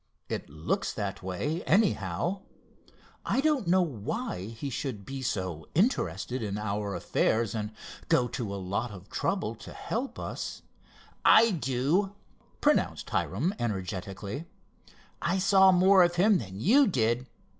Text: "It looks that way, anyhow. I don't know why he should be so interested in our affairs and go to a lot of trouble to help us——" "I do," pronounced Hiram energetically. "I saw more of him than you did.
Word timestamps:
"It 0.29 0.49
looks 0.49 0.91
that 0.93 1.21
way, 1.21 1.61
anyhow. 1.67 2.41
I 3.23 3.39
don't 3.39 3.67
know 3.67 3.83
why 3.83 4.47
he 4.47 4.71
should 4.71 5.05
be 5.05 5.21
so 5.21 5.67
interested 5.75 6.41
in 6.41 6.57
our 6.57 6.95
affairs 6.95 7.53
and 7.53 7.71
go 8.09 8.27
to 8.29 8.51
a 8.51 8.57
lot 8.57 8.89
of 8.89 9.11
trouble 9.11 9.53
to 9.57 9.71
help 9.73 10.17
us——" 10.17 10.63
"I 11.23 11.51
do," 11.51 12.15
pronounced 12.61 13.11
Hiram 13.11 13.53
energetically. 13.59 14.45
"I 15.21 15.37
saw 15.37 15.71
more 15.71 16.01
of 16.01 16.15
him 16.15 16.39
than 16.39 16.59
you 16.59 16.87
did. 16.87 17.27